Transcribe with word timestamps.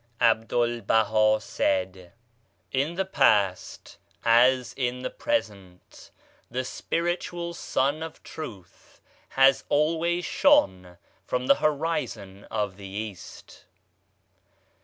A 0.19 0.33
BDUL 0.35 0.87
B 0.87 0.91
AHA 0.95 1.37
said: 1.41 1.93
J 1.93 2.01
^* 2.03 2.11
In 2.71 2.95
the 2.95 3.05
past, 3.05 3.99
as 4.25 4.73
in 4.75 5.03
the 5.03 5.11
present, 5.11 6.09
the 6.49 6.65
Spiritual 6.65 7.53
Sun 7.53 8.01
of 8.01 8.23
Truth 8.23 8.99
has 9.37 9.63
always 9.69 10.25
shone 10.25 10.97
from 11.23 11.45
the 11.45 11.57
horizon 11.61 12.45
of 12.45 12.77
the 12.77 12.87
East. 12.87 13.65